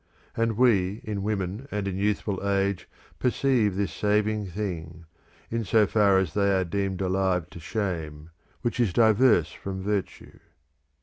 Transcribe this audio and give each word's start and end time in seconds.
And 0.35 0.57
we 0.57 0.99
in 1.03 1.21
women 1.21 1.67
and 1.69 1.87
in 1.87 1.95
youthful 1.95 2.43
age 2.43 2.89
perceive 3.19 3.75
this 3.75 3.91
saving 3.93 4.47
thing, 4.47 5.05
in 5.51 5.63
so 5.63 5.85
far 5.85 6.17
as 6.17 6.33
they 6.33 6.51
are 6.57 6.63
deemed 6.65 7.01
alive 7.01 7.47
to 7.51 7.59
shame, 7.59 8.31
which 8.63 8.79
is 8.79 8.93
diverse 8.93 9.51
from 9.51 9.83
virtue. 9.83 10.39